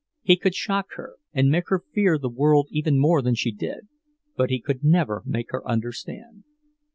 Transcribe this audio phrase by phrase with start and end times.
[0.23, 3.87] He could shock her and make her fear the world even more than she did,
[4.35, 6.43] but he could never make her understand.